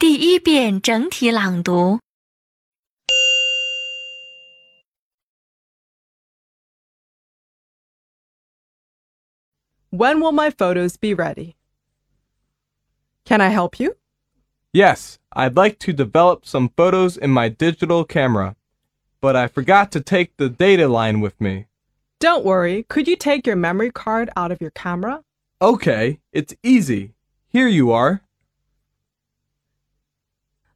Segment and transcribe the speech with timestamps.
[0.00, 2.00] 第一遍整体朗读。
[9.90, 11.56] When will my photos be ready?
[13.26, 13.96] Can I help you?
[14.72, 18.56] Yes, I'd like to develop some photos in my digital camera,
[19.20, 21.66] but I forgot to take the data line with me.
[22.20, 25.22] Don't worry, could you take your memory card out of your camera?
[25.60, 27.12] Okay, it's easy.
[27.48, 28.22] Here you are.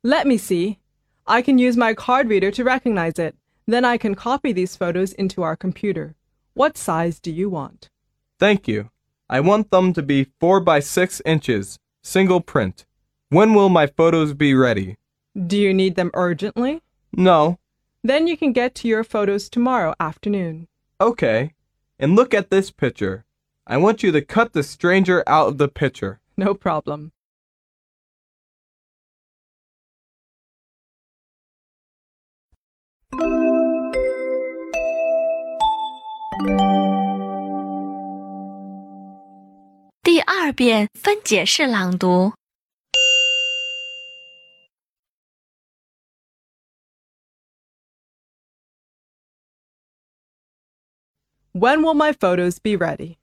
[0.09, 0.79] Let me see.
[1.27, 3.35] I can use my card reader to recognize it.
[3.67, 6.15] Then I can copy these photos into our computer.
[6.55, 7.91] What size do you want?
[8.39, 8.89] Thank you.
[9.29, 12.87] I want them to be 4 by 6 inches, single print.
[13.29, 14.97] When will my photos be ready?
[15.35, 16.81] Do you need them urgently?
[17.13, 17.59] No.
[18.03, 20.67] Then you can get to your photos tomorrow afternoon.
[20.99, 21.53] Okay.
[21.99, 23.25] And look at this picture.
[23.67, 26.19] I want you to cut the stranger out of the picture.
[26.35, 27.11] No problem.
[40.48, 42.32] 二遍分解式朗读。
[51.52, 53.18] When will my photos be ready?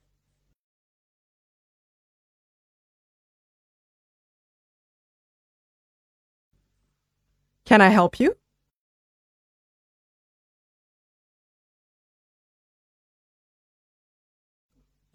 [7.64, 8.36] Can I help you?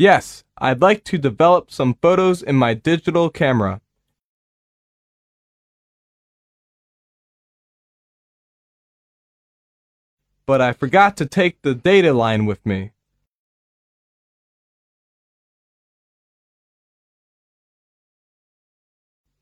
[0.02, 3.80] Yes, I'd like to develop some photos in my digital camera.
[10.44, 12.90] But I forgot to take the data line with me.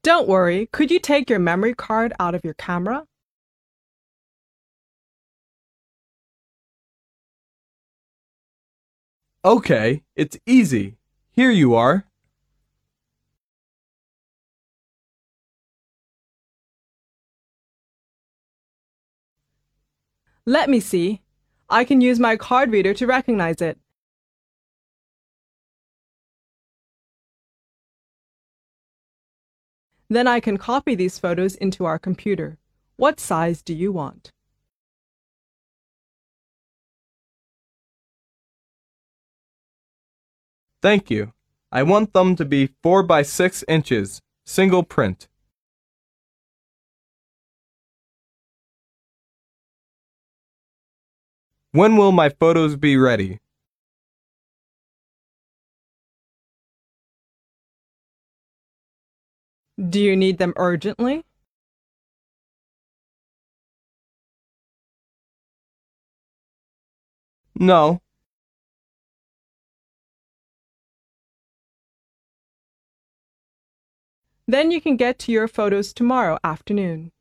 [0.03, 3.07] Don't worry, could you take your memory card out of your camera?
[9.43, 10.99] Okay, it's easy.
[11.31, 12.05] Here you are.
[20.45, 21.23] Let me see.
[21.71, 23.79] I can use my card reader to recognize it.
[30.11, 32.59] Then I can copy these photos into our computer.
[32.97, 34.33] What size do you want?
[40.83, 41.33] Thank you.
[41.71, 45.29] I want them to be 4 by 6 inches, single print.
[51.73, 53.39] When will my photos be ready?
[59.79, 61.25] Do you need them urgently?
[67.55, 68.01] No.
[74.51, 77.13] Then you can get to your photos tomorrow afternoon.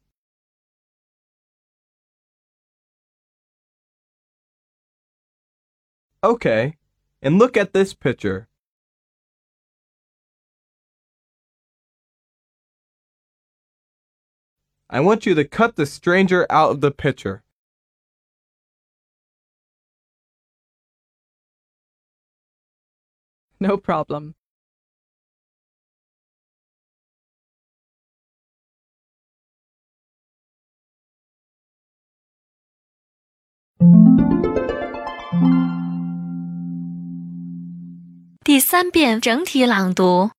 [6.23, 6.75] Okay.
[7.21, 8.47] And look at this picture.
[14.89, 17.43] I want you to cut the stranger out of the picture.
[23.59, 24.33] No problem.
[38.44, 40.30] 第三遍整体朗读。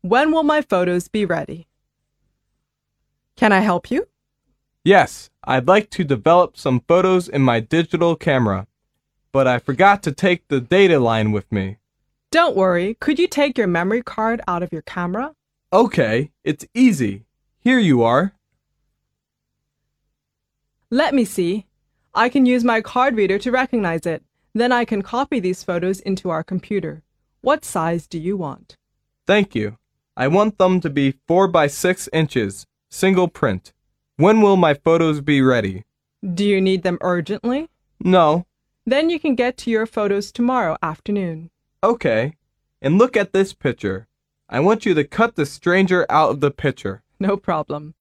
[0.00, 1.66] When will my photos be ready?
[3.36, 4.06] Can I help you?
[4.84, 8.68] Yes, I'd like to develop some photos in my digital camera,
[9.32, 11.78] but I forgot to take the data line with me.
[12.30, 15.34] Don't worry, could you take your memory card out of your camera?
[15.73, 17.23] Okay, it's easy.
[17.59, 18.33] Here you are.
[20.89, 21.65] Let me see.
[22.13, 24.21] I can use my card reader to recognize it.
[24.53, 27.03] Then I can copy these photos into our computer.
[27.39, 28.75] What size do you want?
[29.25, 29.77] Thank you.
[30.17, 33.71] I want them to be 4 by 6 inches, single print.
[34.17, 35.85] When will my photos be ready?
[36.21, 37.69] Do you need them urgently?
[37.97, 38.45] No.
[38.85, 41.49] Then you can get to your photos tomorrow afternoon.
[41.81, 42.35] Okay.
[42.81, 44.09] And look at this picture.
[44.53, 47.03] I want you to cut the stranger out of the picture.
[47.21, 47.93] No problem.